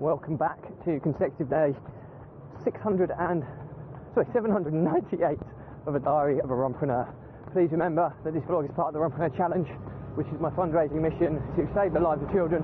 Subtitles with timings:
[0.00, 1.72] welcome back to consecutive day
[2.64, 3.42] 600 and
[4.12, 5.38] sorry 798
[5.86, 7.08] of a diary of a runpreneur.
[7.52, 9.68] Please remember that this vlog is part of the Runpreneur Challenge,
[10.16, 12.60] which is my fundraising mission to save the lives of children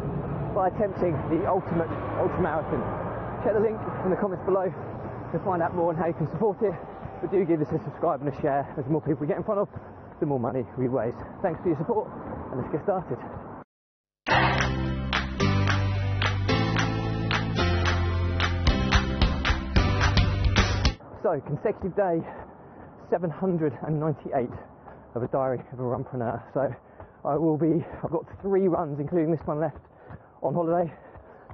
[0.53, 1.89] by attempting the ultimate
[2.21, 2.85] ultramarathon.
[3.45, 6.29] Check the link in the comments below to find out more on how you can
[6.37, 6.77] support it.
[7.23, 8.69] But do give us a subscribe and a share.
[8.77, 9.69] As more people we get in front of,
[10.21, 11.17] the more money we raise.
[11.41, 12.13] Thanks for your support,
[12.53, 13.17] and let's get started.
[21.33, 22.21] So, consecutive day
[23.09, 24.51] 798
[25.15, 26.43] of a diary of a runpreneur.
[26.53, 26.69] So,
[27.25, 29.79] I will be, I've got three runs, including this one left,
[30.43, 30.93] on holiday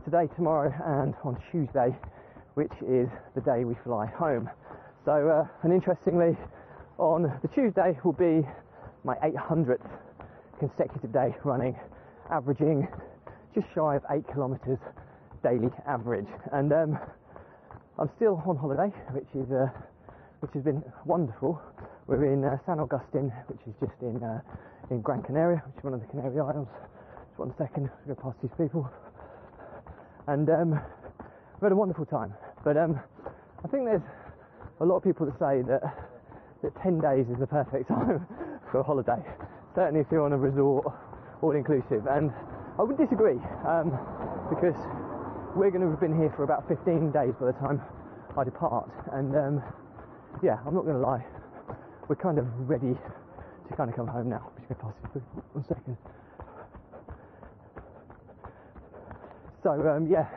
[0.05, 1.97] today, tomorrow, and on Tuesday,
[2.55, 3.07] which is
[3.37, 4.51] the day we fly home.
[5.05, 6.37] So, uh, and interestingly,
[6.99, 8.45] on the Tuesday will be
[9.05, 9.89] my 800th
[10.59, 11.79] consecutive day running,
[12.33, 12.89] averaging
[13.55, 14.81] just shy of eight kilometres
[15.45, 16.27] daily average.
[16.51, 16.99] And um,
[18.01, 19.67] I'm still on holiday, which is uh,
[20.39, 21.61] which has been wonderful.
[22.07, 24.39] We're in uh, San Agustin, which is just in uh,
[24.91, 26.71] in Gran Canaria, which is one of the Canary Islands.
[27.27, 28.89] Just one second, go past these people,
[30.29, 32.33] and um, we've had a wonderful time.
[32.63, 33.01] But um,
[33.65, 34.07] I think there's
[34.79, 35.83] a lot of people that say that
[36.63, 38.25] that 10 days is the perfect time
[38.71, 39.19] for a holiday.
[39.75, 40.87] Certainly, if you're on a resort,
[41.43, 42.31] all inclusive, and
[42.79, 43.91] I would disagree um,
[44.55, 44.79] because
[45.59, 47.83] we're going to have been here for about 15 days by the time
[48.39, 48.89] I depart.
[49.11, 49.63] And um,
[50.41, 51.25] yeah, I'm not going to lie,
[52.07, 54.53] we're kind of ready to kind of come home now.
[54.55, 55.97] Just going to pass you one second.
[59.65, 60.31] So um, yeah,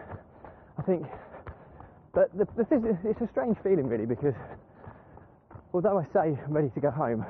[0.80, 1.06] I think,
[2.16, 4.34] but the, the thing, it's a strange feeling really because
[5.72, 7.24] although I say I'm ready to go home,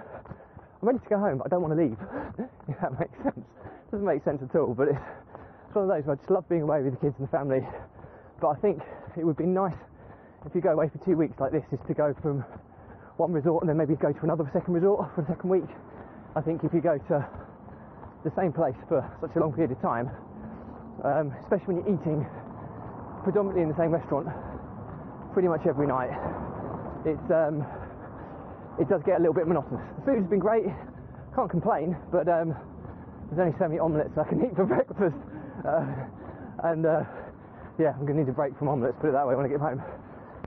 [0.81, 2.00] I'm ready to go home, but I don't want to leave.
[2.69, 3.36] if that makes sense.
[3.36, 4.97] It doesn't make sense at all, but it's
[5.72, 7.32] it's one of those where I just love being away with the kids and the
[7.32, 7.64] family.
[8.44, 8.84] But I think
[9.16, 9.80] it would be nice
[10.44, 12.44] if you go away for two weeks like this, is to go from
[13.16, 15.72] one resort and then maybe go to another second resort for a second week.
[16.36, 17.24] I think if you go to
[18.28, 20.12] the same place for such a long period of time,
[21.08, 22.28] um, especially when you're eating
[23.24, 24.28] predominantly in the same restaurant
[25.31, 26.12] pretty much every night,
[27.08, 27.64] it's um,
[28.76, 29.88] it does get a little bit monotonous.
[30.04, 30.68] The food's been great,
[31.31, 32.60] can't complain, but um,
[33.31, 35.16] there's only so many omelettes I can eat for breakfast
[35.66, 35.86] uh,
[36.64, 37.04] and uh,
[37.80, 39.60] yeah, I'm to need a break from omelettes, put it that way, when I get
[39.60, 39.82] home.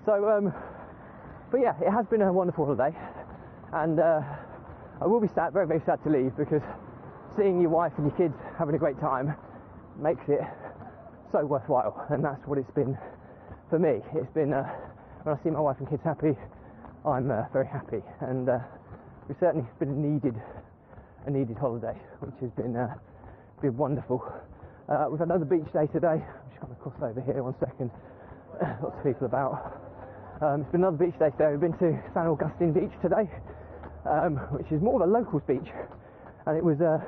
[0.04, 0.52] So, um,
[1.50, 2.96] but yeah, it has been a wonderful holiday,
[3.72, 4.20] and uh,
[5.00, 6.62] I will be sad, very, very sad to leave because
[7.36, 9.34] seeing your wife and your kids having a great time
[10.00, 10.40] makes it
[11.32, 12.96] so worthwhile, and that's what it's been
[13.70, 14.00] for me.
[14.14, 14.64] It's been uh,
[15.22, 16.36] when I see my wife and kids happy,
[17.04, 18.58] I'm uh, very happy, and uh,
[19.28, 20.34] it's certainly been needed,
[21.26, 22.94] a needed holiday, which has been uh,
[23.60, 24.22] been wonderful.
[24.86, 26.20] Uh, we've had another beach day today.
[26.20, 27.88] I'm just going to cross over here one second.
[28.84, 29.80] Lots of people about.
[30.44, 31.56] Um, it's been another beach day today.
[31.56, 33.24] We've been to San Agustin Beach today,
[34.04, 35.72] um, which is more of a locals beach,
[36.44, 36.76] and it was.
[36.84, 37.00] Uh,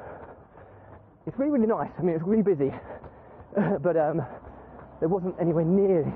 [1.28, 1.92] it's really really nice.
[1.98, 2.72] I mean, it's really busy,
[3.84, 4.25] but um,
[5.04, 6.08] there wasn't anywhere near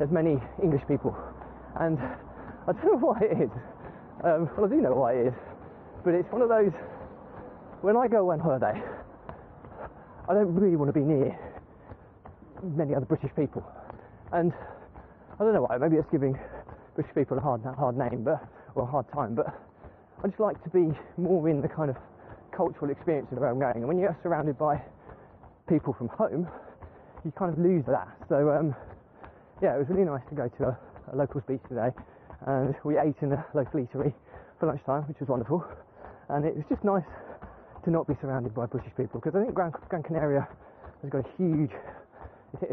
[0.00, 1.12] as many English people,
[1.84, 2.00] and
[2.64, 3.52] I don't know why it is.
[4.24, 5.36] Um, well, I do know why it is,
[6.00, 6.72] but it's one of those.
[7.84, 8.80] When I go on holiday,
[10.28, 11.38] I don't really want to be near
[12.76, 13.64] many other British people.
[14.30, 14.52] And
[15.40, 16.38] I don't know why, maybe it's giving
[16.94, 18.44] British people a hard, hard name, but
[18.74, 19.46] or a hard time, but
[20.22, 21.96] I just like to be more in the kind of
[22.52, 23.76] cultural experience of where I'm going.
[23.76, 24.82] And when you're surrounded by
[25.66, 26.46] people from home,
[27.24, 28.08] you kind of lose that.
[28.28, 28.74] So um,
[29.62, 30.78] yeah, it was really nice to go to a,
[31.12, 31.88] a local beach today,
[32.46, 34.12] and we ate in a local eatery
[34.60, 35.64] for lunchtime, which was wonderful.
[36.28, 37.08] And it was just nice
[37.84, 40.48] to not be surrounded by British people because I think Gran, Gran Canaria
[41.02, 41.70] has got a huge.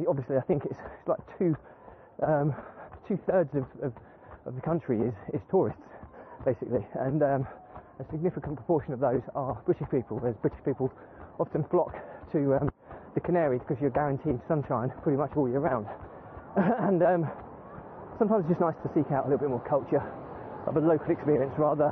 [0.07, 1.55] Obviously, I think it's, it's like two
[2.23, 2.55] um,
[3.07, 3.93] two thirds of, of,
[4.45, 5.81] of, the country is, is tourists,
[6.45, 7.47] basically, and um,
[7.99, 10.17] a significant proportion of those are British people.
[10.17, 10.91] Whereas British people
[11.39, 11.93] often flock
[12.31, 12.71] to um,
[13.13, 15.87] the Canaries because you're guaranteed sunshine pretty much all year round,
[16.55, 17.29] and um,
[18.17, 20.03] sometimes it's just nice to seek out a little bit more culture
[20.67, 21.91] of a local experience rather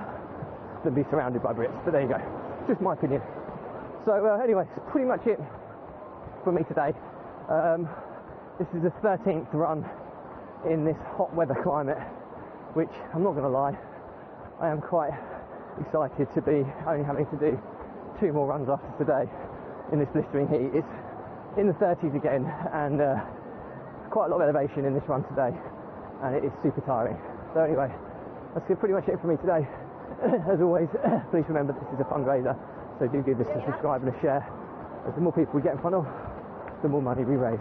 [0.84, 1.78] than be surrounded by Brits.
[1.86, 3.21] But there you go just my opinion.
[4.06, 5.39] So uh, anyway, it's pretty much it
[6.44, 6.94] for me today.
[7.50, 7.89] Um,
[8.60, 9.83] this is the 13th run
[10.69, 12.00] in this hot weather climate,
[12.74, 13.75] which I'm not going to lie,
[14.62, 15.12] I am quite
[15.81, 17.60] excited to be only having to do
[18.19, 19.30] two more runs after today
[19.92, 20.71] in this blistering heat.
[20.71, 20.95] It's
[21.57, 23.19] in the 30s again, and uh,
[24.10, 25.51] quite a lot of elevation in this run today,
[26.24, 27.18] and it is super tiring.
[27.54, 27.92] So anyway,
[28.54, 29.68] that's pretty much it for me today.
[30.52, 30.88] as always,
[31.32, 32.56] please remember this is a fundraiser,
[33.00, 34.44] so do give this a subscribe and a share.
[35.08, 36.08] As the more people we get in front of,
[36.82, 37.60] the more money we raise.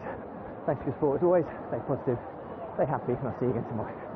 [0.67, 1.47] Thanks for your support as always.
[1.69, 2.19] Stay positive,
[2.79, 4.12] stay happy, and I'll see you again tomorrow.